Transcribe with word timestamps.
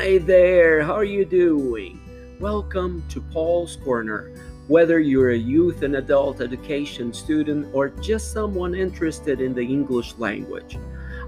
Hi 0.00 0.18
there, 0.18 0.80
how 0.84 0.92
are 0.92 1.02
you 1.02 1.24
doing? 1.24 1.98
Welcome 2.38 3.02
to 3.08 3.20
Paul's 3.20 3.74
Corner. 3.74 4.32
Whether 4.68 5.00
you're 5.00 5.30
a 5.30 5.36
youth 5.36 5.82
and 5.82 5.96
adult 5.96 6.40
education 6.40 7.12
student 7.12 7.66
or 7.74 7.88
just 7.88 8.32
someone 8.32 8.76
interested 8.76 9.40
in 9.40 9.54
the 9.54 9.60
English 9.60 10.16
language, 10.16 10.78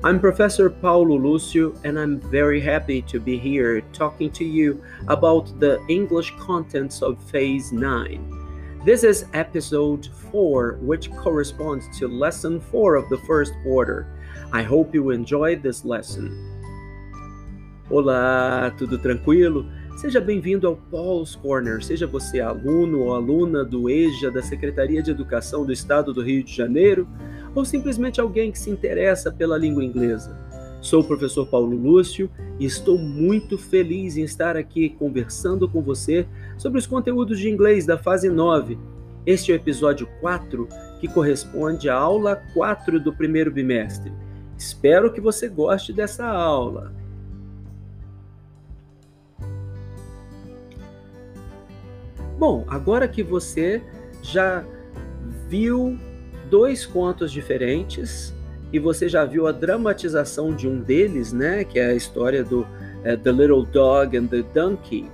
I'm 0.05 0.21
Professor 0.21 0.71
Paulo 0.71 1.19
Lucio, 1.19 1.75
and 1.83 1.99
I'm 1.99 2.21
very 2.21 2.61
happy 2.61 3.03
to 3.03 3.19
be 3.19 3.37
here 3.37 3.81
talking 3.93 4.31
to 4.31 4.45
you 4.45 4.81
about 5.09 5.59
the 5.59 5.85
English 5.89 6.33
contents 6.39 7.03
of 7.03 7.21
Phase 7.29 7.73
9. 7.73 8.83
This 8.85 9.03
is 9.03 9.27
episode 9.35 10.07
4, 10.31 10.79
which 10.81 11.11
corresponds 11.17 11.99
to 11.99 12.07
lesson 12.07 12.61
4 12.61 12.95
of 12.95 13.09
the 13.09 13.19
first 13.27 13.53
quarter. 13.65 14.07
I 14.53 14.63
hope 14.63 14.95
you 14.95 15.11
enjoyed 15.11 15.61
this 15.61 15.85
lesson. 15.85 16.50
Olá, 17.91 18.73
tudo 18.79 18.97
tranquilo? 18.99 19.67
Seja 19.97 20.21
bem-vindo 20.21 20.69
ao 20.69 20.77
Paul's 20.77 21.35
Corner. 21.35 21.83
Seja 21.83 22.07
você 22.07 22.41
aluno 22.41 23.01
ou 23.01 23.13
aluna 23.13 23.65
do 23.65 23.91
EJA 23.91 24.31
da 24.31 24.41
Secretaria 24.41 25.03
de 25.03 25.11
Educação 25.11 25.67
do 25.67 25.73
Estado 25.73 26.15
do 26.15 26.23
Rio 26.23 26.45
de 26.45 26.55
Janeiro 26.55 27.09
ou 27.53 27.65
simplesmente 27.65 28.21
alguém 28.21 28.53
que 28.53 28.61
se 28.61 28.71
interessa 28.71 29.33
pela 29.33 29.59
língua 29.59 29.85
inglesa. 29.85 30.39
Sou 30.81 31.01
o 31.01 31.05
professor 31.05 31.49
Paulo 31.49 31.77
Lúcio 31.77 32.31
e 32.61 32.65
estou 32.65 32.97
muito 32.97 33.59
feliz 33.59 34.17
em 34.17 34.23
estar 34.23 34.57
aqui 34.57 34.91
conversando 34.91 35.69
com 35.69 35.83
você 35.83 36.29
sobre 36.57 36.79
os 36.79 36.87
conteúdos 36.87 37.41
de 37.41 37.51
inglês 37.51 37.87
da 37.87 37.99
fase 37.99 38.31
9. 38.31 38.79
Este 39.27 39.51
é 39.51 39.57
o 39.57 39.57
episódio 39.57 40.09
4, 40.21 40.69
que 41.01 41.09
corresponde 41.09 41.91
à 41.91 41.97
aula 41.97 42.41
4 42.55 43.01
do 43.01 43.13
primeiro 43.13 43.51
bimestre. 43.51 44.13
Espero 44.57 45.13
que 45.13 45.21
você 45.21 45.49
goste 45.49 45.93
dessa 45.93 46.25
aula. 46.25 47.00
Bom, 52.41 52.65
agora 52.69 53.07
que 53.07 53.23
você 53.23 53.83
já 54.23 54.65
viu 55.47 55.99
dois 56.49 56.87
contos 56.87 57.31
diferentes 57.31 58.35
e 58.73 58.79
você 58.79 59.11
já 59.11 59.27
viu 59.27 59.47
a 59.47 59.53
dramatização 59.53 60.51
de 60.51 60.67
um 60.67 60.81
deles, 60.81 61.35
né, 61.35 61.65
que 61.65 61.79
é 61.79 61.89
a 61.89 61.95
história 61.95 62.43
do 62.43 62.67
é, 63.05 63.15
The 63.15 63.31
Little 63.31 63.67
Dog 63.67 64.17
and 64.17 64.29
the 64.29 64.43
Donkey, 64.55 65.07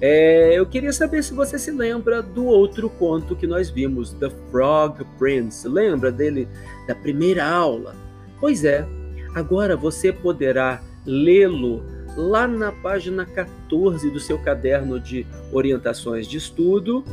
é, 0.00 0.56
eu 0.56 0.64
queria 0.66 0.92
saber 0.92 1.24
se 1.24 1.34
você 1.34 1.58
se 1.58 1.72
lembra 1.72 2.22
do 2.22 2.46
outro 2.46 2.88
conto 2.88 3.34
que 3.34 3.48
nós 3.48 3.68
vimos, 3.68 4.12
The 4.12 4.30
Frog 4.52 5.04
Prince. 5.18 5.66
Lembra 5.66 6.12
dele 6.12 6.46
da 6.86 6.94
primeira 6.94 7.44
aula? 7.44 7.96
Pois 8.38 8.64
é, 8.64 8.86
agora 9.34 9.76
você 9.76 10.12
poderá 10.12 10.80
lê-lo 11.04 11.82
lá 12.16 12.46
na 12.46 12.72
página 12.72 13.24
14 13.24 14.10
do 14.10 14.20
seu 14.20 14.38
caderno 14.38 14.98
de 14.98 15.26
orientações 15.52 16.26
de 16.26 16.36
estudo. 16.36 17.04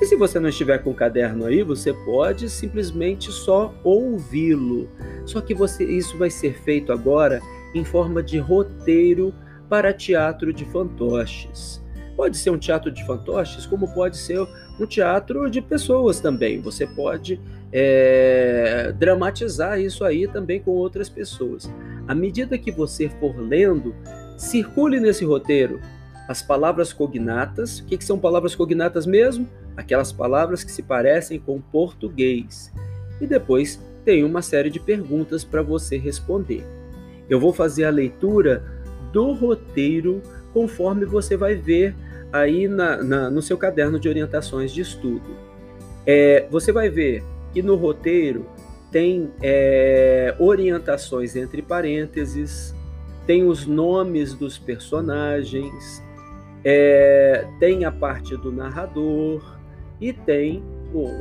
E 0.00 0.04
se 0.04 0.14
você 0.14 0.38
não 0.38 0.48
estiver 0.48 0.78
com 0.82 0.90
o 0.90 0.94
caderno 0.94 1.46
aí, 1.46 1.62
você 1.62 1.92
pode 1.92 2.50
simplesmente 2.50 3.32
só 3.32 3.74
ouvi-lo. 3.82 4.88
Só 5.24 5.40
que 5.40 5.54
você, 5.54 5.84
isso 5.84 6.18
vai 6.18 6.30
ser 6.30 6.54
feito 6.62 6.92
agora 6.92 7.40
em 7.74 7.84
forma 7.84 8.22
de 8.22 8.38
roteiro 8.38 9.34
para 9.68 9.92
teatro 9.92 10.52
de 10.52 10.64
fantoches. 10.66 11.82
Pode 12.16 12.36
ser 12.36 12.50
um 12.50 12.58
teatro 12.58 12.90
de 12.90 13.04
fantoches, 13.04 13.66
como 13.66 13.92
pode 13.92 14.16
ser 14.16 14.40
um 14.80 14.86
teatro 14.86 15.50
de 15.50 15.60
pessoas 15.60 16.20
também. 16.20 16.60
Você 16.60 16.86
pode 16.86 17.40
é, 17.72 18.92
dramatizar 18.98 19.80
isso 19.80 20.04
aí 20.04 20.26
também 20.26 20.60
com 20.60 20.70
outras 20.70 21.08
pessoas. 21.08 21.70
À 22.08 22.14
medida 22.14 22.56
que 22.56 22.70
você 22.70 23.08
for 23.08 23.36
lendo, 23.38 23.94
Circule 24.36 25.00
nesse 25.00 25.24
roteiro 25.24 25.80
as 26.28 26.42
palavras 26.42 26.92
cognatas. 26.92 27.80
O 27.80 27.84
que, 27.84 27.96
que 27.96 28.04
são 28.04 28.18
palavras 28.18 28.54
cognatas 28.54 29.06
mesmo? 29.06 29.48
Aquelas 29.76 30.12
palavras 30.12 30.64
que 30.64 30.72
se 30.72 30.82
parecem 30.82 31.38
com 31.38 31.60
português. 31.60 32.72
E 33.20 33.26
depois 33.26 33.80
tem 34.04 34.24
uma 34.24 34.42
série 34.42 34.70
de 34.70 34.78
perguntas 34.78 35.44
para 35.44 35.62
você 35.62 35.96
responder. 35.96 36.64
Eu 37.28 37.40
vou 37.40 37.52
fazer 37.52 37.84
a 37.84 37.90
leitura 37.90 38.62
do 39.12 39.32
roteiro 39.32 40.22
conforme 40.52 41.04
você 41.04 41.36
vai 41.36 41.54
ver 41.54 41.94
aí 42.32 42.68
na, 42.68 43.02
na, 43.02 43.30
no 43.30 43.42
seu 43.42 43.56
caderno 43.56 43.98
de 43.98 44.08
orientações 44.08 44.72
de 44.72 44.80
estudo. 44.80 45.36
É, 46.06 46.46
você 46.50 46.70
vai 46.70 46.88
ver 46.88 47.24
que 47.52 47.62
no 47.62 47.74
roteiro 47.74 48.46
tem 48.92 49.30
é, 49.42 50.34
orientações 50.38 51.34
entre 51.34 51.62
parênteses, 51.62 52.74
tem 53.26 53.44
os 53.44 53.66
nomes 53.66 54.34
dos 54.34 54.56
personagens, 54.56 56.02
é, 56.64 57.46
tem 57.58 57.84
a 57.84 57.90
parte 57.92 58.36
do 58.36 58.52
narrador 58.52 59.58
e 60.00 60.12
tem 60.12 60.62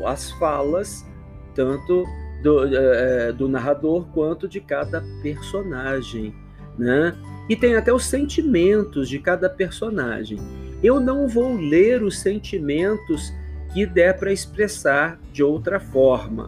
as 0.05 0.31
falas, 0.31 1.05
tanto 1.53 2.05
do, 2.43 2.75
é, 2.75 3.31
do, 3.31 3.47
narrador 3.47 4.05
quanto 4.13 4.47
de 4.47 4.61
cada 4.61 5.03
personagem, 5.21 6.33
né? 6.77 7.16
E 7.49 7.55
tem 7.55 7.75
até 7.75 7.91
os 7.91 8.05
sentimentos 8.05 9.09
de 9.09 9.19
cada 9.19 9.49
personagem. 9.49 10.39
Eu 10.83 10.99
não 10.99 11.27
vou 11.27 11.55
ler 11.55 12.03
os 12.03 12.19
sentimentos 12.19 13.33
que 13.73 13.85
der 13.85 14.17
para 14.17 14.31
expressar 14.31 15.19
de 15.31 15.43
outra 15.43 15.79
forma. 15.79 16.45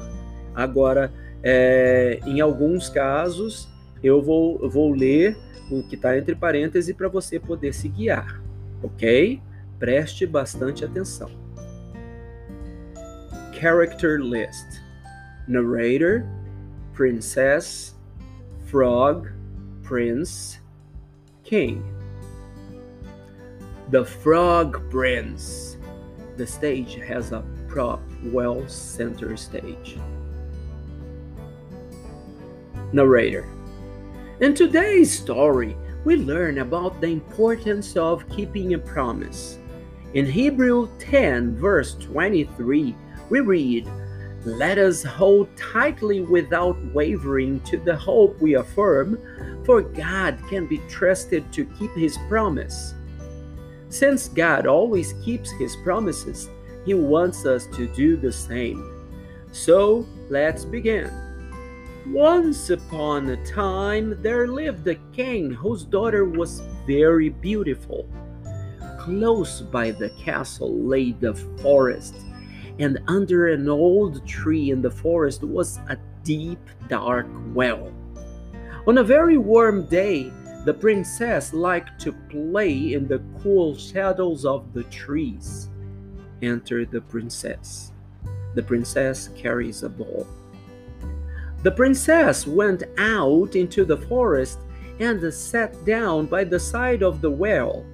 Agora, 0.56 1.12
é, 1.44 2.20
em 2.26 2.42
alguns 2.42 2.90
casos, 2.90 3.68
eu 4.04 4.22
vou, 4.22 4.70
vou 4.70 4.92
ler 4.92 5.38
o 5.72 5.84
que 5.84 5.96
está 5.96 6.18
entre 6.18 6.36
parênteses 6.36 6.96
para 6.96 7.08
você 7.08 7.40
poder 7.40 7.74
se 7.74 7.88
guiar, 7.90 8.42
ok? 8.82 9.42
Preste 9.80 10.26
bastante 10.26 10.86
atenção. 10.86 11.30
Character 13.54 14.20
list: 14.20 14.82
Narrator, 15.48 16.24
Princess, 16.94 17.96
Frog, 18.66 19.30
Prince, 19.84 20.60
King. 21.44 21.82
The 23.90 24.04
Frog 24.04 24.78
Prince. 24.90 25.78
The 26.38 26.46
stage 26.46 27.00
has 27.00 27.32
a 27.32 27.44
prop 27.68 28.02
well 28.32 28.68
center 28.68 29.36
stage. 29.36 29.98
Narrator 32.94 33.44
in 34.40 34.54
today's 34.54 35.18
story, 35.18 35.76
we 36.06 36.16
learn 36.16 36.60
about 36.60 37.02
the 37.02 37.08
importance 37.08 37.98
of 37.98 38.30
keeping 38.30 38.76
a 38.76 38.78
promise. 38.78 39.58
In 40.14 40.28
Hebrew 40.28 40.90
10, 41.00 41.58
verse 41.58 41.96
23, 41.96 42.96
we 43.30 43.40
read, 43.40 43.90
Let 44.46 44.78
us 44.78 45.04
hold 45.04 45.50
tightly 45.58 46.22
without 46.22 46.78
wavering 46.94 47.62
to 47.62 47.78
the 47.78 47.96
hope 47.96 48.40
we 48.40 48.56
affirm, 48.56 49.20
for 49.66 49.82
God 49.82 50.40
can 50.50 50.68
be 50.68 50.78
trusted 50.88 51.52
to 51.54 51.66
keep 51.66 51.94
his 51.96 52.18
promise. 52.30 52.94
Since 53.90 54.30
God 54.30 54.68
always 54.68 55.14
keeps 55.26 55.50
his 55.52 55.76
promises, 55.78 56.50
he 56.86 56.94
wants 56.94 57.46
us 57.46 57.66
to 57.74 57.88
do 57.88 58.16
the 58.16 58.32
same. 58.32 59.10
So 59.52 60.06
let's 60.30 60.64
begin. 60.64 61.27
Once 62.14 62.70
upon 62.70 63.28
a 63.28 63.46
time, 63.46 64.18
there 64.22 64.48
lived 64.48 64.88
a 64.88 64.96
king 65.12 65.52
whose 65.52 65.84
daughter 65.84 66.24
was 66.24 66.62
very 66.86 67.28
beautiful. 67.28 68.08
Close 68.98 69.62
by 69.62 69.92
the 69.92 70.10
castle 70.12 70.74
lay 70.80 71.12
the 71.12 71.34
forest, 71.62 72.16
and 72.80 72.98
under 73.08 73.48
an 73.48 73.68
old 73.68 74.26
tree 74.26 74.72
in 74.72 74.82
the 74.82 74.90
forest 74.90 75.44
was 75.44 75.80
a 75.90 75.98
deep, 76.24 76.60
dark 76.88 77.28
well. 77.54 77.92
On 78.88 79.00
a 79.00 79.04
very 79.04 79.38
warm 79.38 79.86
day, 79.86 80.32
the 80.64 80.74
princess 80.74 81.52
liked 81.52 82.00
to 82.02 82.14
play 82.30 82.94
in 82.94 83.08
the 83.08 83.22
cool 83.44 83.76
shadows 83.76 84.46
of 84.46 84.74
the 84.74 84.84
trees. 84.86 85.70
Enter 86.42 86.86
the 86.86 87.02
princess. 87.02 87.92
The 88.56 88.64
princess 88.64 89.30
carries 89.36 89.84
a 89.84 89.90
ball. 89.90 90.26
The 91.68 91.76
princess 91.76 92.48
went 92.48 92.84
out 92.98 93.58
into 93.58 93.84
the 93.84 93.98
forest 93.98 94.60
and 95.02 95.22
sat 95.34 95.84
down 95.84 96.26
by 96.28 96.46
the 96.46 96.62
side 96.62 97.04
of 97.04 97.20
the 97.20 97.30
well. 97.30 97.86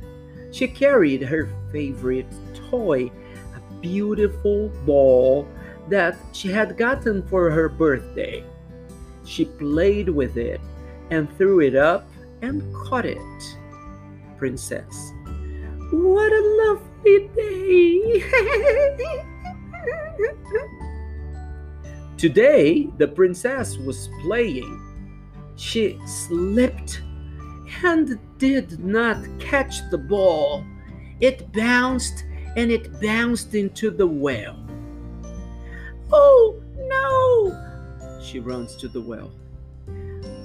She 0.52 0.68
carried 0.68 1.24
her 1.24 1.50
favorite 1.72 2.32
toy, 2.70 3.12
a 3.56 3.82
beautiful 3.82 4.70
ball 4.86 5.48
that 5.90 6.16
she 6.34 6.50
had 6.50 6.78
gotten 6.78 7.24
for 7.24 7.50
her 7.50 7.68
birthday. 7.68 8.44
She 9.26 9.46
played 9.46 10.08
with 10.08 10.38
it 10.38 10.62
and 11.10 11.36
threw 11.36 11.62
it 11.62 11.74
up 11.74 12.08
and 12.44 12.62
caught 12.76 13.08
it. 13.08 13.58
Princess. 14.38 15.14
What 15.92 16.32
a 16.32 16.44
lovely 16.62 17.28
day! 17.36 18.24
Today, 22.24 22.88
the 23.00 23.08
princess 23.10 23.76
was 23.76 24.10
playing. 24.22 24.80
She 25.58 26.00
slipped 26.06 27.02
and 27.84 28.18
did 28.38 28.80
not 28.80 29.18
catch 29.40 29.82
the 29.92 29.98
ball. 29.98 30.64
It 31.20 31.52
bounced 31.52 32.24
and 32.56 32.72
it 32.72 33.02
bounced 33.02 33.56
into 33.56 33.92
the 33.92 34.08
well. 34.08 34.58
Oh 36.14 36.64
no! 36.78 38.22
She 38.24 38.40
runs 38.40 38.78
to 38.78 38.88
the 38.88 39.02
well. 39.02 39.34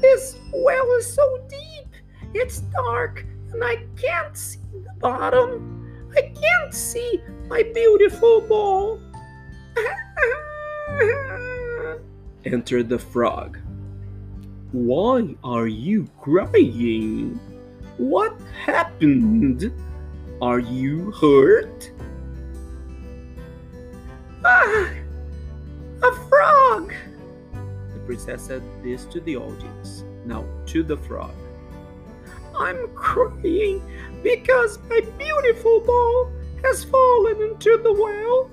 This 0.01 0.37
well 0.53 0.91
is 0.97 1.15
so 1.15 1.47
deep. 1.49 1.95
It's 2.35 2.59
dark 2.75 3.25
and 3.53 3.63
I 3.63 3.85
can't 3.97 4.37
see 4.37 4.59
the 4.73 4.95
bottom. 4.99 6.11
I 6.17 6.23
can't 6.23 6.75
see 6.75 7.23
my 7.47 7.63
beautiful 7.73 8.41
ball. 8.41 9.01
Enter 12.45 12.83
the 12.83 12.99
frog. 12.99 13.59
Why 14.73 15.35
are 15.43 15.67
you 15.67 16.09
crying? 16.21 17.41
What 17.97 18.39
happened? 18.65 19.73
Are 20.41 20.61
you 20.61 21.11
hurt? 21.13 21.91
Ah, 24.45 24.91
a 26.03 26.13
frog! 26.29 26.93
The 27.93 28.01
princess 28.07 28.43
said 28.43 28.63
this 28.85 29.05
to 29.07 29.21
the 29.21 29.37
audience. 29.37 30.05
Now 30.25 30.45
to 30.67 30.83
the 30.83 30.97
frog. 30.97 31.35
I'm 32.57 32.89
crying 32.95 33.83
because 34.23 34.79
my 34.89 35.01
beautiful 35.19 35.81
ball 35.81 36.33
has 36.63 36.85
fallen 36.85 37.41
into 37.43 37.79
the 37.83 37.93
well. 37.93 38.51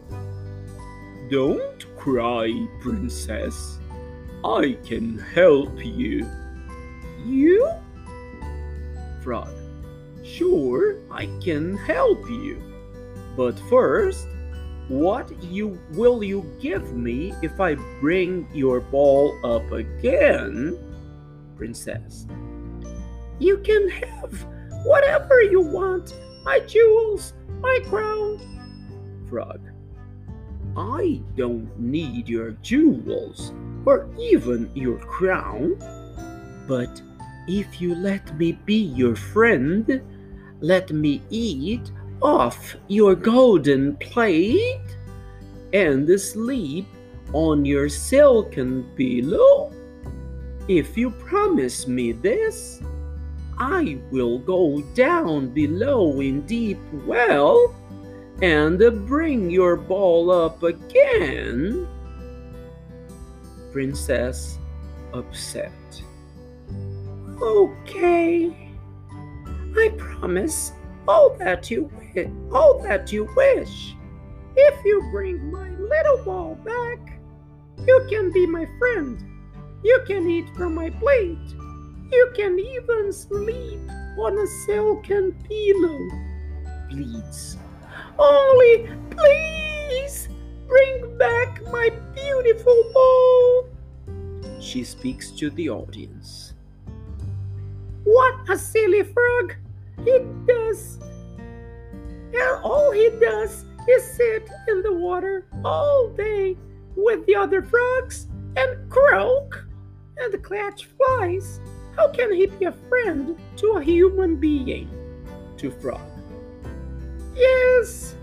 Don't 1.29 1.84
cry, 2.05 2.67
princess. 2.81 3.79
I 4.43 4.77
can 4.85 5.17
help 5.17 5.83
you. 5.83 6.29
You? 7.25 7.67
Frog. 9.23 9.49
Sure, 10.23 10.97
I 11.09 11.25
can 11.43 11.75
help 11.77 12.29
you. 12.29 12.61
But 13.35 13.59
first, 13.71 14.27
what 14.87 15.31
you 15.45 15.79
will 15.93 16.23
you 16.23 16.45
give 16.61 16.93
me 16.93 17.33
if 17.41 17.59
I 17.59 17.73
bring 17.99 18.47
your 18.53 18.81
ball 18.81 19.33
up 19.43 19.71
again? 19.71 20.77
Princess. 21.57 22.27
You 23.39 23.57
can 23.57 23.89
have 23.89 24.45
whatever 24.83 25.41
you 25.41 25.59
want. 25.59 26.13
My 26.43 26.59
jewels, 26.59 27.33
my 27.61 27.79
crown. 27.89 28.37
Frog. 29.27 29.59
I 30.77 31.21
don't 31.37 31.79
need 31.79 32.27
your 32.27 32.51
jewels 32.61 33.53
or 33.85 34.09
even 34.19 34.69
your 34.73 34.97
crown. 34.99 35.77
But 36.67 37.01
if 37.47 37.79
you 37.79 37.95
let 37.95 38.37
me 38.37 38.53
be 38.65 38.75
your 38.75 39.15
friend, 39.15 40.01
let 40.59 40.91
me 40.91 41.21
eat 41.29 41.91
off 42.21 42.75
your 42.87 43.15
golden 43.15 43.95
plate 43.97 44.97
and 45.73 46.09
sleep 46.19 46.87
on 47.33 47.65
your 47.65 47.89
silken 47.89 48.83
pillow. 48.95 49.71
If 50.67 50.97
you 50.97 51.11
promise 51.11 51.87
me 51.87 52.11
this, 52.11 52.81
I 53.57 53.99
will 54.11 54.39
go 54.39 54.81
down 54.95 55.49
below 55.49 56.19
in 56.19 56.41
deep 56.41 56.79
well 57.05 57.75
and 58.41 58.79
bring 59.07 59.49
your 59.49 59.75
ball 59.75 60.31
up 60.31 60.63
again. 60.63 61.87
Princess 63.71 64.59
upset. 65.13 65.71
Okay, 67.41 68.71
I 69.77 69.89
promise 69.97 70.71
all 71.07 71.35
that 71.37 71.69
you 71.69 71.89
wish, 71.97 72.27
all 72.51 72.81
that 72.83 73.11
you 73.11 73.29
wish. 73.35 73.95
If 74.55 74.85
you 74.85 75.07
bring 75.11 75.51
my 75.51 75.69
little 75.69 76.23
ball 76.23 76.55
back, 76.55 77.19
you 77.85 78.07
can 78.09 78.31
be 78.31 78.47
my 78.47 78.65
friend. 78.79 79.23
You 79.83 80.01
can 80.07 80.29
eat 80.29 80.47
from 80.55 80.75
my 80.75 80.89
plate. 80.89 81.37
You 82.11 82.31
can 82.35 82.57
even 82.57 83.11
sleep 83.11 83.79
on 84.17 84.37
a 84.37 84.47
silken 84.65 85.33
pillow. 85.47 85.99
Please 86.89 87.57
only, 88.17 88.89
please, 89.09 90.29
bring 90.67 91.17
back 91.17 91.61
my 91.71 91.89
beautiful 92.13 92.91
ball. 92.93 93.69
She 94.59 94.83
speaks 94.83 95.31
to 95.31 95.49
the 95.51 95.69
audience. 95.69 96.53
What 98.03 98.49
a 98.49 98.57
silly 98.57 99.03
frog! 99.03 99.55
He 100.03 100.19
does. 100.47 100.99
And 102.33 102.63
all 102.63 102.91
he 102.91 103.09
does 103.19 103.65
is 103.89 104.03
sit 104.03 104.49
in 104.67 104.81
the 104.81 104.93
water 104.93 105.47
all 105.63 106.09
day 106.09 106.57
with 106.95 107.25
the 107.25 107.35
other 107.35 107.61
frogs 107.61 108.27
and 108.55 108.89
croak 108.89 109.65
and 110.17 110.33
the 110.33 110.37
catch 110.37 110.87
flies. 110.97 111.59
How 111.95 112.09
can 112.09 112.33
he 112.33 112.47
be 112.47 112.65
a 112.65 112.71
friend 112.89 113.37
to 113.57 113.67
a 113.71 113.81
human 113.81 114.35
being? 114.35 114.89
To 115.57 115.71
Frog. 115.71 116.14
Yes, 117.35 118.15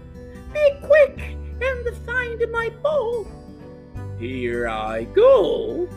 be 0.53 0.71
quick 0.83 1.37
and 1.61 1.97
find 2.07 2.43
my 2.51 2.71
bowl. 2.83 3.27
Here 4.19 4.69
I 4.69 5.05
go. 5.05 5.89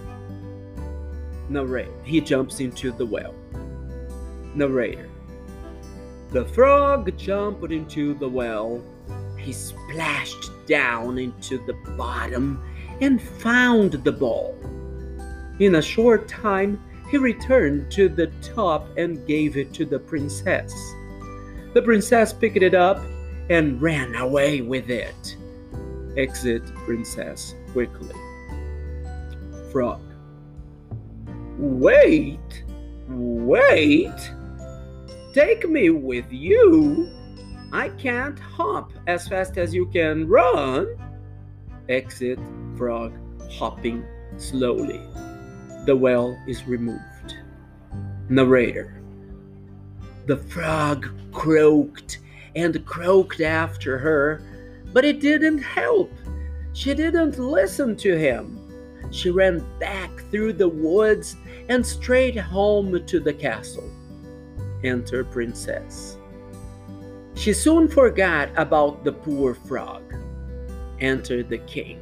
Narrator. 1.49 1.91
He 2.03 2.21
jumps 2.21 2.59
into 2.59 2.91
the 2.91 3.05
well. 3.05 3.33
Narrator. 4.53 5.09
The 6.31 6.45
frog 6.45 7.15
jumped 7.17 7.71
into 7.71 8.15
the 8.15 8.27
well. 8.27 8.83
He 9.37 9.53
splashed 9.53 10.51
down 10.65 11.17
into 11.17 11.63
the 11.65 11.73
bottom 11.95 12.61
and 12.99 13.21
found 13.21 13.93
the 13.93 14.11
ball. 14.11 14.57
In 15.59 15.75
a 15.75 15.81
short 15.81 16.27
time, 16.27 16.81
he 17.09 17.17
returned 17.17 17.91
to 17.91 18.09
the 18.09 18.27
top 18.41 18.89
and 18.97 19.25
gave 19.27 19.55
it 19.55 19.73
to 19.75 19.85
the 19.85 19.99
princess. 19.99 20.73
The 21.75 21.81
princess 21.81 22.31
picked 22.31 22.55
it 22.63 22.73
up 22.73 23.03
and 23.49 23.81
ran 23.81 24.15
away 24.15 24.61
with 24.61 24.89
it. 24.89 25.35
Exit 26.15 26.63
princess 26.85 27.53
quickly. 27.73 28.15
Frog. 29.73 29.99
Wait! 31.57 32.63
Wait! 33.09 34.31
Take 35.33 35.67
me 35.67 35.89
with 35.89 36.31
you! 36.31 37.11
I 37.73 37.89
can't 37.89 38.39
hop 38.39 38.93
as 39.07 39.27
fast 39.27 39.57
as 39.57 39.73
you 39.73 39.87
can 39.87 40.29
run! 40.29 40.87
Exit 41.89 42.39
frog 42.77 43.11
hopping 43.51 44.05
slowly. 44.37 45.01
The 45.85 45.97
well 45.97 46.41
is 46.47 46.65
removed. 46.65 47.35
Narrator 48.29 49.01
the 50.25 50.37
frog 50.37 51.09
croaked 51.31 52.19
and 52.55 52.85
croaked 52.85 53.41
after 53.41 53.97
her, 53.97 54.41
but 54.93 55.05
it 55.05 55.19
didn't 55.19 55.59
help. 55.59 56.11
She 56.73 56.93
didn't 56.93 57.37
listen 57.37 57.95
to 57.97 58.17
him. 58.17 58.59
She 59.11 59.29
ran 59.29 59.63
back 59.79 60.11
through 60.31 60.53
the 60.53 60.69
woods 60.69 61.35
and 61.69 61.85
straight 61.85 62.37
home 62.37 63.05
to 63.05 63.19
the 63.19 63.33
castle. 63.33 63.89
Enter 64.83 65.23
Princess. 65.23 66.17
She 67.35 67.53
soon 67.53 67.87
forgot 67.87 68.49
about 68.55 69.03
the 69.03 69.11
poor 69.11 69.53
frog. 69.53 70.03
Enter 70.99 71.43
the 71.43 71.57
king. 71.59 72.01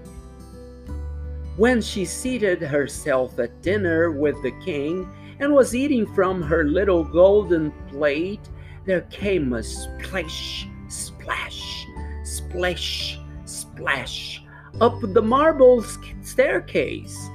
When 1.58 1.82
she 1.82 2.06
seated 2.06 2.62
herself 2.62 3.38
at 3.40 3.62
dinner 3.62 4.12
with 4.12 4.42
the 4.42 4.52
king, 4.64 5.08
and 5.40 5.54
was 5.54 5.76
eating 5.76 6.06
from 6.14 6.42
her 6.42 6.64
little 6.64 7.04
golden 7.04 7.72
plate, 7.90 8.50
there 8.86 9.02
came 9.02 9.54
a 9.54 9.64
splash, 9.64 10.68
splash, 10.88 11.86
splash, 12.24 13.20
splash 13.46 14.44
up 14.82 15.00
the 15.02 15.22
marble 15.22 15.84
staircase. 16.22 17.30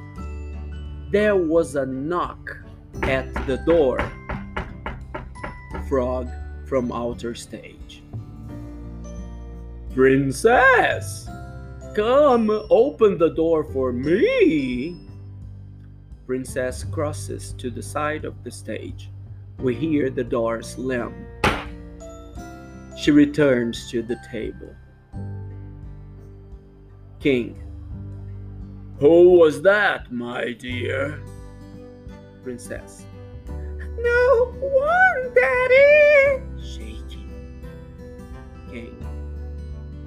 There 1.11 1.37
was 1.37 1.77
a 1.77 1.87
knock 1.87 2.59
at 3.03 3.33
the 3.47 3.57
door. 3.59 3.99
Frog 5.89 6.29
from 6.67 6.93
outer 6.93 7.35
stage. 7.35 8.03
Princess, 9.95 11.29
come 11.95 12.51
open 12.71 13.17
the 13.19 13.31
door 13.31 13.65
for 13.65 13.93
me. 13.93 15.08
Princess 16.29 16.85
crosses 16.85 17.55
to 17.55 17.71
the 17.71 17.83
side 17.83 18.27
of 18.27 18.45
the 18.45 18.51
stage. 18.51 19.11
We 19.61 19.75
hear 19.75 20.11
the 20.11 20.23
door 20.23 20.61
slam. 20.61 21.15
She 22.99 23.13
returns 23.13 23.91
to 23.91 24.03
the 24.03 24.21
table. 24.31 24.77
King. 27.19 27.59
Who 29.01 29.39
was 29.39 29.63
that, 29.63 30.13
my 30.13 30.53
dear? 30.53 31.19
Princess. 32.43 33.07
No 33.99 34.55
one, 34.61 35.35
Daddy! 35.35 36.43
Shaking. 36.61 37.65
King. 38.71 39.03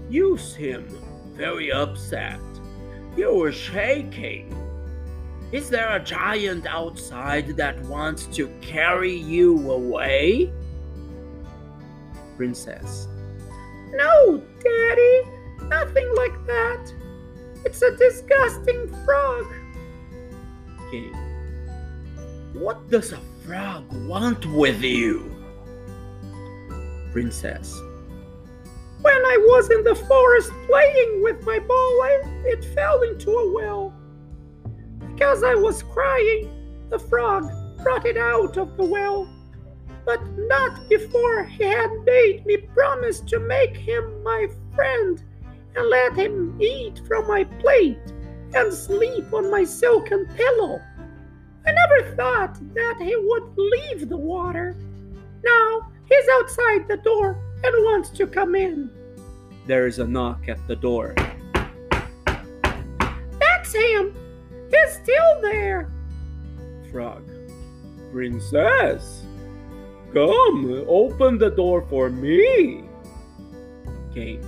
You 0.07 0.37
seem 0.37 0.85
very 1.33 1.71
upset. 1.71 2.39
You 3.17 3.33
were 3.33 3.51
shaking. 3.51 4.60
Is 5.51 5.69
there 5.69 5.93
a 5.93 5.99
giant 5.99 6.65
outside 6.65 7.57
that 7.57 7.77
wants 7.81 8.25
to 8.37 8.47
carry 8.61 9.13
you 9.13 9.69
away? 9.69 10.49
Princess. 12.37 13.09
No, 13.91 14.41
Daddy, 14.63 15.21
nothing 15.63 16.09
like 16.15 16.45
that. 16.47 16.93
It's 17.65 17.81
a 17.81 17.95
disgusting 17.97 18.87
frog. 19.03 19.45
King. 20.89 21.13
What 22.53 22.89
does 22.89 23.11
a 23.11 23.19
frog 23.45 23.91
want 24.07 24.45
with 24.45 24.81
you? 24.81 25.35
Princess. 27.11 27.77
When 29.01 29.13
I 29.13 29.37
was 29.49 29.69
in 29.69 29.83
the 29.83 29.95
forest 29.95 30.49
playing 30.67 31.23
with 31.23 31.45
my 31.45 31.59
ball, 31.59 31.99
it 32.45 32.63
fell 32.73 33.01
into 33.01 33.31
a 33.31 33.53
well. 33.53 33.93
Because 35.21 35.43
I 35.43 35.53
was 35.53 35.83
crying, 35.83 36.49
the 36.89 36.97
frog 36.97 37.43
brought 37.83 38.07
it 38.07 38.17
out 38.17 38.57
of 38.57 38.75
the 38.75 38.83
well, 38.83 39.31
but 40.03 40.19
not 40.35 40.89
before 40.89 41.43
he 41.43 41.63
had 41.63 41.91
made 42.05 42.43
me 42.43 42.57
promise 42.57 43.19
to 43.19 43.39
make 43.39 43.77
him 43.77 44.23
my 44.23 44.47
friend 44.73 45.21
and 45.75 45.89
let 45.89 46.15
him 46.15 46.59
eat 46.59 47.01
from 47.07 47.27
my 47.27 47.43
plate 47.43 48.01
and 48.55 48.73
sleep 48.73 49.31
on 49.31 49.51
my 49.51 49.63
silken 49.63 50.25
pillow. 50.35 50.81
I 51.67 51.71
never 51.71 52.15
thought 52.15 52.55
that 52.73 52.97
he 52.99 53.15
would 53.15 53.55
leave 53.55 54.09
the 54.09 54.17
water. 54.17 54.75
Now 55.43 55.91
he's 56.09 56.29
outside 56.39 56.87
the 56.87 56.97
door 56.97 57.39
and 57.63 57.85
wants 57.85 58.09
to 58.09 58.25
come 58.25 58.55
in. 58.55 58.89
There 59.67 59.85
is 59.85 59.99
a 59.99 60.07
knock 60.07 60.49
at 60.49 60.67
the 60.67 60.75
door. 60.75 61.13
That's 63.39 63.71
him. 63.71 64.15
He's 64.71 64.93
still 64.93 65.41
there. 65.41 65.91
Frog. 66.91 67.29
Princess, 68.11 69.23
come, 70.13 70.85
open 70.87 71.37
the 71.37 71.51
door 71.51 71.85
for 71.89 72.09
me. 72.09 72.83
King. 74.13 74.43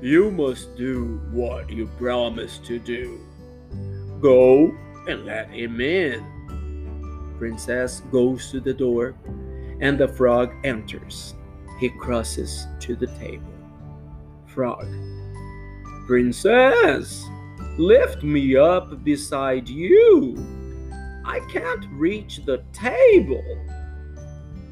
You 0.00 0.32
must 0.32 0.76
do 0.76 1.20
what 1.30 1.70
you 1.70 1.86
promised 1.98 2.64
to 2.66 2.80
do. 2.80 3.20
Go 4.20 4.74
and 5.06 5.24
let 5.24 5.50
him 5.50 5.80
in. 5.80 7.34
Princess 7.38 8.00
goes 8.10 8.50
to 8.50 8.60
the 8.60 8.74
door, 8.74 9.14
and 9.80 9.98
the 9.98 10.08
frog 10.08 10.52
enters. 10.64 11.34
He 11.78 11.88
crosses 11.88 12.66
to 12.80 12.96
the 12.96 13.06
table. 13.18 13.52
Frog. 14.46 14.86
Princess, 16.06 17.24
lift 17.78 18.22
me 18.22 18.56
up 18.56 19.02
beside 19.02 19.68
you. 19.68 20.36
I 21.24 21.40
can't 21.52 21.86
reach 21.92 22.44
the 22.44 22.62
table. 22.72 23.44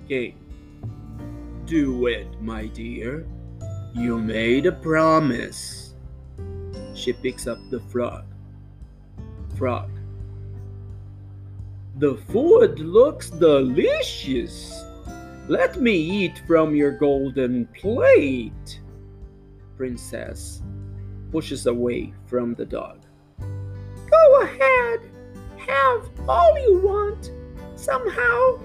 King. 0.08 0.36
Do 1.64 2.06
it, 2.06 2.40
my 2.42 2.66
dear. 2.66 3.26
You 3.94 4.18
made 4.18 4.66
a 4.66 4.72
promise. 4.72 5.94
She 6.94 7.12
picks 7.12 7.46
up 7.46 7.58
the 7.70 7.80
frog. 7.80 8.24
Frog. 9.56 9.90
The 11.96 12.16
food 12.32 12.78
looks 12.80 13.30
delicious. 13.30 14.84
Let 15.48 15.80
me 15.80 15.92
eat 15.92 16.42
from 16.46 16.74
your 16.74 16.92
golden 16.92 17.66
plate. 17.66 18.80
Princess 19.76 20.62
pushes 21.30 21.66
away 21.66 22.12
from 22.26 22.54
the 22.54 22.64
dog. 22.64 22.98
Go 23.38 24.42
ahead. 24.42 25.00
Have 25.56 26.08
all 26.28 26.58
you 26.58 26.80
want. 26.80 27.30
Somehow, 27.76 28.60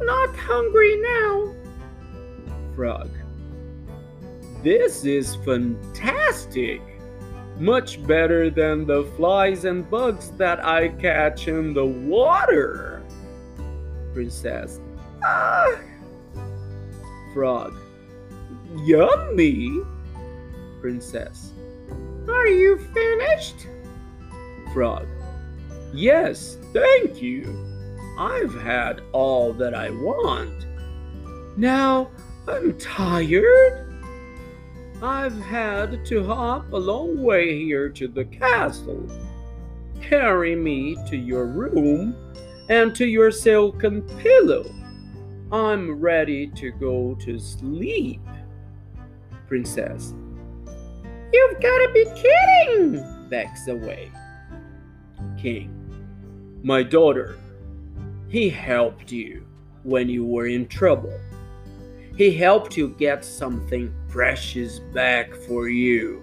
not 0.00 0.34
hungry 0.36 0.96
now. 1.00 1.54
Frog. 2.74 3.10
This 4.62 5.04
is 5.04 5.36
fantastic! 5.36 6.80
Much 7.58 8.06
better 8.06 8.50
than 8.50 8.86
the 8.86 9.04
flies 9.16 9.64
and 9.64 9.88
bugs 9.90 10.30
that 10.32 10.64
I 10.64 10.88
catch 10.88 11.48
in 11.48 11.72
the 11.72 11.86
water. 11.86 13.02
Princess. 14.12 14.80
Ah, 15.22 15.78
Frog. 17.32 17.78
Yummy! 18.84 19.80
Princess. 20.80 21.52
Are 22.28 22.48
you 22.48 22.78
finished? 22.78 23.66
Frog. 24.72 25.06
Yes, 25.92 26.58
thank 26.72 27.22
you. 27.22 27.76
I've 28.18 28.54
had 28.60 29.02
all 29.12 29.52
that 29.54 29.74
I 29.74 29.90
want. 29.90 30.66
Now 31.56 32.10
I'm 32.48 32.76
tired. 32.78 33.82
I've 35.02 35.38
had 35.40 36.04
to 36.06 36.24
hop 36.24 36.72
a 36.72 36.76
long 36.76 37.22
way 37.22 37.62
here 37.62 37.88
to 37.90 38.08
the 38.08 38.24
castle. 38.24 39.06
Carry 40.00 40.56
me 40.56 40.96
to 41.08 41.16
your 41.16 41.46
room 41.46 42.14
and 42.68 42.94
to 42.94 43.06
your 43.06 43.30
silken 43.30 44.02
pillow. 44.18 44.64
I'm 45.52 46.00
ready 46.00 46.48
to 46.48 46.70
go 46.72 47.14
to 47.20 47.38
sleep. 47.38 48.20
Princess 49.46 50.14
You've 51.32 51.60
got 51.60 51.78
to 51.78 51.90
be 51.92 52.04
kidding! 52.14 53.16
backs 53.28 53.68
away. 53.68 54.10
King, 55.36 55.72
my 56.62 56.82
daughter, 56.82 57.38
he 58.28 58.48
helped 58.48 59.12
you 59.12 59.46
when 59.82 60.08
you 60.08 60.24
were 60.24 60.46
in 60.46 60.66
trouble. 60.66 61.18
He 62.16 62.32
helped 62.32 62.76
you 62.76 62.88
get 62.98 63.24
something 63.24 63.92
precious 64.08 64.78
back 64.78 65.34
for 65.34 65.68
you. 65.68 66.22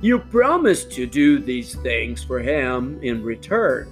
You 0.00 0.18
promised 0.18 0.92
to 0.92 1.06
do 1.06 1.38
these 1.38 1.74
things 1.76 2.22
for 2.22 2.40
him 2.40 2.98
in 3.02 3.22
return, 3.22 3.88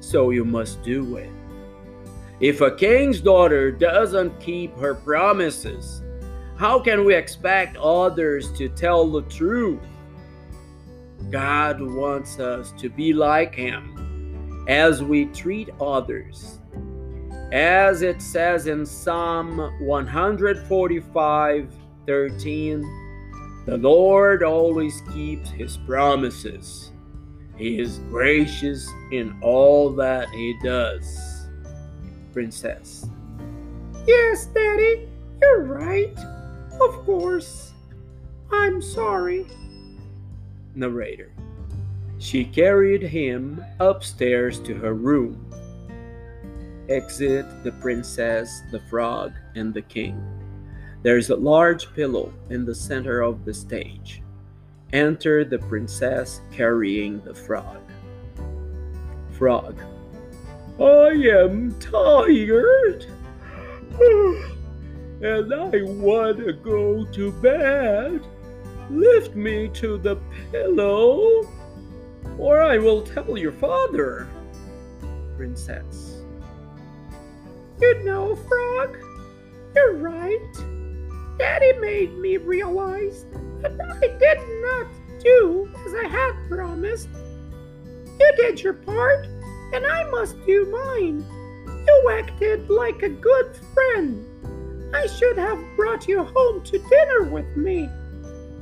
so 0.00 0.30
you 0.30 0.44
must 0.44 0.82
do 0.82 1.16
it. 1.16 1.30
If 2.40 2.60
a 2.60 2.74
king's 2.74 3.20
daughter 3.20 3.70
doesn't 3.70 4.40
keep 4.40 4.76
her 4.78 4.94
promises, 4.94 6.02
how 6.62 6.78
can 6.78 7.04
we 7.04 7.12
expect 7.12 7.76
others 7.76 8.52
to 8.52 8.68
tell 8.68 9.10
the 9.10 9.22
truth? 9.22 9.80
God 11.28 11.80
wants 11.80 12.38
us 12.38 12.70
to 12.78 12.88
be 12.88 13.12
like 13.12 13.52
Him 13.52 14.64
as 14.68 15.02
we 15.02 15.24
treat 15.24 15.70
others. 15.80 16.60
As 17.50 18.02
it 18.02 18.22
says 18.22 18.68
in 18.68 18.86
Psalm 18.86 19.58
145 19.80 21.74
13, 22.06 22.80
the 23.66 23.76
Lord 23.78 24.44
always 24.44 25.02
keeps 25.12 25.50
His 25.50 25.76
promises. 25.78 26.92
He 27.56 27.80
is 27.80 27.98
gracious 28.08 28.88
in 29.10 29.36
all 29.42 29.90
that 29.96 30.28
He 30.28 30.56
does. 30.62 31.48
Princess. 32.32 33.08
Yes, 34.06 34.46
Daddy, 34.46 35.08
you're 35.40 35.64
right. 35.64 36.16
Of 36.88 37.04
course. 37.04 37.72
I'm 38.50 38.82
sorry. 38.82 39.46
Narrator. 40.74 41.32
She 42.18 42.44
carried 42.44 43.02
him 43.02 43.64
upstairs 43.78 44.58
to 44.60 44.74
her 44.74 44.94
room. 44.94 45.46
Exit 46.88 47.46
the 47.62 47.72
princess, 47.72 48.62
the 48.70 48.80
frog, 48.90 49.32
and 49.54 49.72
the 49.72 49.82
king. 49.82 50.20
There 51.02 51.18
is 51.18 51.30
a 51.30 51.36
large 51.36 51.92
pillow 51.94 52.32
in 52.50 52.64
the 52.64 52.74
center 52.74 53.20
of 53.22 53.44
the 53.44 53.54
stage. 53.54 54.22
Enter 54.92 55.44
the 55.44 55.58
princess 55.58 56.40
carrying 56.52 57.20
the 57.22 57.34
frog. 57.34 57.80
Frog. 59.32 59.80
I 60.80 61.10
am 61.10 61.78
tired. 61.78 63.06
and 65.22 65.54
I 65.54 65.82
want 65.82 66.38
to 66.38 66.52
go 66.52 67.04
to 67.04 67.32
bed. 67.32 68.26
Lift 68.90 69.36
me 69.36 69.68
to 69.74 69.96
the 69.96 70.16
pillow, 70.50 71.48
or 72.38 72.60
I 72.60 72.78
will 72.78 73.02
tell 73.02 73.38
your 73.38 73.52
father. 73.52 74.28
Princess. 75.36 76.22
You 77.80 78.04
know, 78.04 78.34
Frog, 78.34 78.98
you're 79.74 79.94
right. 79.94 81.38
Daddy 81.38 81.72
made 81.78 82.18
me 82.18 82.36
realize 82.36 83.24
that 83.60 83.72
I 83.80 84.06
did 84.18 84.38
not 84.60 84.86
do 85.22 85.70
as 85.86 85.94
I 85.94 86.08
had 86.08 86.32
promised. 86.48 87.08
You 88.20 88.32
did 88.36 88.60
your 88.60 88.74
part, 88.74 89.26
and 89.72 89.86
I 89.86 90.08
must 90.10 90.36
do 90.44 90.66
mine. 90.66 91.24
You 91.86 92.10
acted 92.12 92.68
like 92.68 93.02
a 93.02 93.08
good 93.08 93.56
friend. 93.72 94.26
I 94.92 95.06
should 95.06 95.38
have 95.38 95.58
brought 95.76 96.06
you 96.06 96.24
home 96.24 96.62
to 96.64 96.78
dinner 96.78 97.24
with 97.24 97.56
me. 97.56 97.88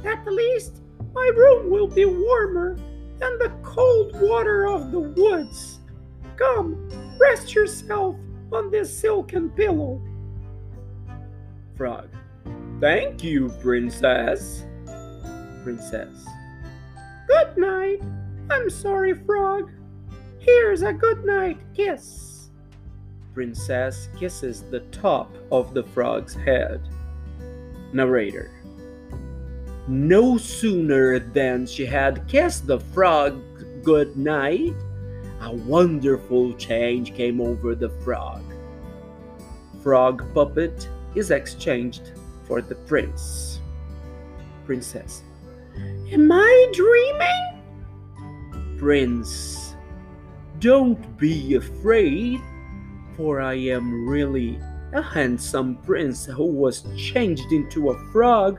At 0.05 0.25
least 0.27 0.83
my 1.13 1.31
room 1.37 1.71
will 1.71 1.89
be 1.89 2.05
warmer 2.05 2.77
than 3.19 3.39
the 3.39 3.53
cold 3.63 4.19
water 4.21 4.67
of 4.67 4.93
the 4.93 5.01
woods. 5.01 5.81
Come, 6.37 6.89
rest 7.19 7.55
yourself 7.55 8.17
on 8.53 8.71
this 8.71 8.97
silken 8.97 9.51
pillow. 9.51 10.01
Frog. 11.77 12.09
Thank 12.81 13.23
you, 13.23 13.49
Princess. 13.61 14.65
Princess. 15.63 16.27
Good 17.27 17.59
night. 17.59 18.03
I'm 18.51 18.71
sorry, 18.71 19.15
Frog. 19.15 19.71
Here's 20.39 20.83
a 20.83 20.93
good 20.93 21.25
night 21.25 21.59
kiss. 21.75 22.30
Princess 23.35 24.09
kisses 24.19 24.63
the 24.63 24.81
top 24.91 25.33
of 25.53 25.73
the 25.73 25.85
frog's 25.85 26.35
head. 26.35 26.81
Narrator. 27.93 28.51
No 29.89 30.37
sooner 30.37 31.19
than 31.19 31.67
she 31.67 31.87
had 31.87 32.27
kissed 32.29 32.67
the 32.67 32.81
frog 32.81 33.41
good 33.83 34.17
night, 34.17 34.75
a 35.41 35.53
wonderful 35.53 36.53
change 36.55 37.15
came 37.15 37.41
over 37.41 37.75
the 37.75 37.91
frog. 38.05 38.43
Frog 39.83 40.23
puppet 40.35 40.89
is 41.15 41.31
exchanged 41.31 42.13
for 42.47 42.61
the 42.61 42.75
prince. 42.75 43.61
Princess. 44.67 45.23
Am 46.13 46.31
I 46.31 46.73
dreaming? 46.73 47.63
Prince. 48.79 49.75
Don't 50.59 51.17
be 51.17 51.55
afraid, 51.55 52.41
for 53.21 53.43
I 53.43 53.53
am 53.53 54.09
really 54.09 54.59
a 54.95 55.03
handsome 55.03 55.77
prince 55.85 56.25
who 56.25 56.47
was 56.47 56.87
changed 56.97 57.53
into 57.53 57.91
a 57.91 58.13
frog 58.13 58.59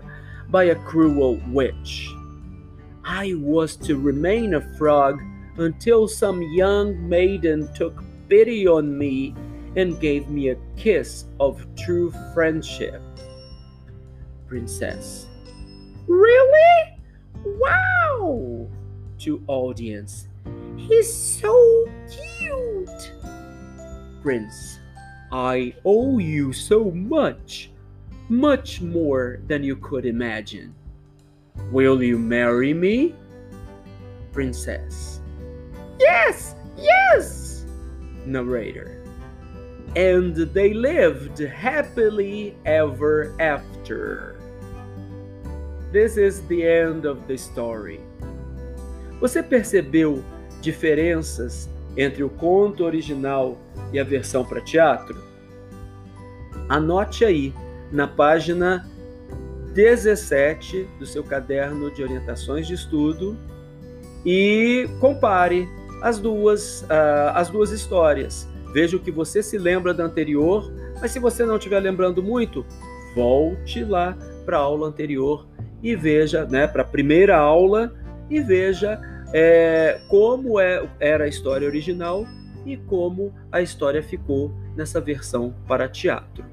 by 0.50 0.66
a 0.66 0.76
cruel 0.76 1.42
witch. 1.48 2.08
I 3.04 3.34
was 3.40 3.76
to 3.78 3.98
remain 3.98 4.54
a 4.54 4.78
frog 4.78 5.20
until 5.58 6.08
some 6.08 6.44
young 6.54 7.10
maiden 7.10 7.74
took 7.74 8.04
pity 8.30 8.68
on 8.68 8.96
me 8.96 9.34
and 9.76 10.00
gave 10.00 10.30
me 10.30 10.50
a 10.50 10.58
kiss 10.78 11.26
of 11.40 11.66
true 11.76 12.14
friendship. 12.36 13.02
Princess. 14.46 15.26
Really? 16.06 17.00
Wow! 17.44 18.70
To 19.22 19.44
audience. 19.48 20.28
He's 20.78 21.12
so 21.12 21.88
cute! 22.12 23.12
Prince. 24.22 24.80
I 25.32 25.74
owe 25.86 26.20
you 26.20 26.54
so 26.54 26.92
much, 26.92 27.72
much 28.30 28.82
more 28.82 29.40
than 29.48 29.64
you 29.64 29.76
could 29.76 30.06
imagine. 30.06 30.76
Will 31.72 32.04
you 32.04 32.18
marry 32.18 32.74
me? 32.74 33.16
Princess. 34.32 35.22
Yes, 36.00 36.56
yes! 36.78 37.66
Narrator. 38.26 39.04
And 39.96 40.36
they 40.36 40.74
lived 40.74 41.40
happily 41.40 42.56
ever 42.66 43.36
after. 43.40 44.40
This 45.92 46.16
is 46.16 46.42
the 46.48 46.66
end 46.66 47.06
of 47.06 47.28
the 47.28 47.38
story. 47.38 48.00
Você 49.20 49.44
percebeu 49.44 50.24
diferenças 50.62 51.68
entre 51.96 52.24
o 52.24 52.30
conto 52.30 52.84
original 52.84 53.58
e 53.92 54.00
a 54.00 54.04
versão 54.04 54.46
para 54.46 54.62
teatro? 54.62 55.18
Anote 56.70 57.26
aí 57.26 57.54
na 57.92 58.08
página 58.08 58.88
17 59.74 60.88
do 61.00 61.06
seu 61.06 61.24
caderno 61.24 61.92
de 61.92 62.04
orientações 62.04 62.68
de 62.68 62.74
estudo 62.74 63.38
e 64.26 64.90
compare 65.00 65.68
as 66.02 66.20
duas, 66.20 66.82
uh, 66.84 67.32
as 67.34 67.50
duas 67.50 67.72
histórias. 67.72 68.48
Veja 68.74 68.98
o 68.98 69.00
que 69.00 69.12
você 69.12 69.44
se 69.44 69.58
lembra 69.58 69.94
da 69.94 70.04
anterior, 70.04 70.72
mas 71.00 71.12
se 71.12 71.20
você 71.20 71.46
não 71.46 71.58
estiver 71.58 71.80
lembrando 71.80 72.24
muito, 72.24 72.66
volte 73.16 73.84
lá 73.84 74.18
para 74.46 74.58
a 74.58 74.62
aula 74.62 74.88
anterior 74.88 75.46
e 75.84 75.96
veja, 75.96 76.46
né, 76.46 76.68
para 76.68 76.82
a 76.82 76.86
primeira 76.86 77.38
aula 77.38 77.94
e 78.30 78.40
veja 78.40 79.00
é, 79.34 80.00
como 80.08 80.60
é, 80.60 80.88
era 81.00 81.26
a 81.26 81.28
história 81.28 81.68
original 81.68 82.26
e 82.66 82.78
como 82.78 83.34
a 83.52 83.62
história 83.62 84.04
ficou 84.04 84.52
nessa 84.76 85.00
versão 85.02 85.54
para 85.68 85.88
teatro. 85.88 86.46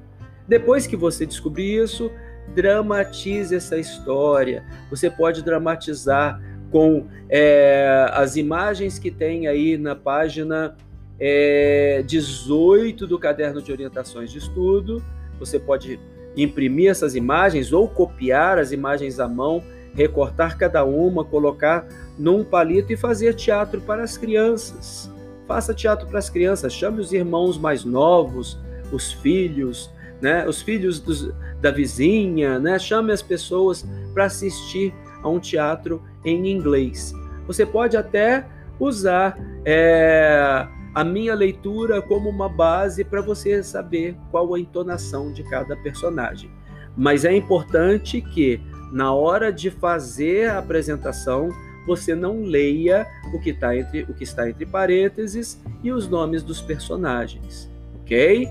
Depois 0.47 0.87
que 0.87 0.95
você 0.95 1.25
descobrir 1.25 1.83
isso, 1.83 2.11
dramatize 2.55 3.55
essa 3.55 3.77
história. 3.77 4.63
Você 4.89 5.09
pode 5.09 5.43
dramatizar 5.43 6.41
com 6.71 7.07
é, 7.29 8.07
as 8.11 8.35
imagens 8.35 8.97
que 8.97 9.11
tem 9.11 9.47
aí 9.47 9.77
na 9.77 9.95
página 9.95 10.75
é, 11.19 12.03
18 12.05 13.05
do 13.05 13.19
caderno 13.19 13.61
de 13.61 13.71
orientações 13.71 14.31
de 14.31 14.39
estudo. 14.39 15.03
Você 15.39 15.59
pode 15.59 15.99
imprimir 16.35 16.89
essas 16.89 17.15
imagens 17.15 17.73
ou 17.73 17.87
copiar 17.87 18.57
as 18.57 18.71
imagens 18.71 19.19
à 19.19 19.27
mão, 19.27 19.63
recortar 19.93 20.57
cada 20.57 20.83
uma, 20.83 21.25
colocar 21.25 21.87
num 22.19 22.43
palito 22.43 22.91
e 22.91 22.97
fazer 22.97 23.33
teatro 23.33 23.79
para 23.79 24.03
as 24.03 24.17
crianças. 24.17 25.09
Faça 25.47 25.73
teatro 25.73 26.05
para 26.07 26.19
as 26.19 26.29
crianças, 26.29 26.73
chame 26.73 26.99
os 26.99 27.13
irmãos 27.13 27.57
mais 27.57 27.85
novos, 27.85 28.59
os 28.91 29.13
filhos, 29.13 29.89
né, 30.21 30.45
os 30.45 30.61
filhos 30.61 30.99
dos, 30.99 31.31
da 31.61 31.71
vizinha, 31.71 32.59
né, 32.59 32.77
chame 32.77 33.13
as 33.13 33.21
pessoas 33.21 33.87
para 34.13 34.25
assistir 34.25 34.93
a 35.23 35.29
um 35.29 35.39
teatro 35.39 36.03
em 36.25 36.51
inglês. 36.51 37.13
Você 37.47 37.65
pode 37.65 37.95
até 37.95 38.45
usar 38.79 39.37
é, 39.65 40.67
a 40.93 41.03
minha 41.03 41.33
leitura 41.33 42.01
como 42.01 42.29
uma 42.29 42.49
base 42.49 43.03
para 43.03 43.21
você 43.21 43.63
saber 43.63 44.15
qual 44.29 44.53
a 44.53 44.59
entonação 44.59 45.31
de 45.31 45.43
cada 45.43 45.75
personagem. 45.77 46.51
Mas 46.95 47.23
é 47.23 47.33
importante 47.33 48.21
que, 48.21 48.59
na 48.91 49.13
hora 49.13 49.53
de 49.53 49.71
fazer 49.71 50.49
a 50.49 50.59
apresentação, 50.59 51.49
você 51.89 52.13
não 52.13 52.43
leia 52.43 53.07
o 53.33 53.39
que, 53.39 53.51
tá 53.51 53.75
entre, 53.75 54.03
o 54.03 54.13
que 54.13 54.23
está 54.23 54.47
entre 54.47 54.63
parênteses 54.63 55.59
e 55.83 55.91
os 55.91 56.07
nomes 56.07 56.43
dos 56.43 56.61
personagens, 56.61 57.67
ok? 57.99 58.47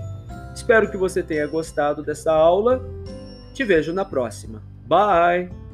Espero 0.53 0.91
que 0.91 0.97
você 0.97 1.23
tenha 1.23 1.47
gostado 1.47 2.03
dessa 2.03 2.33
aula. 2.33 2.85
Te 3.53 3.63
vejo 3.63 3.93
na 3.93 4.03
próxima. 4.03 4.61
Bye! 4.85 5.68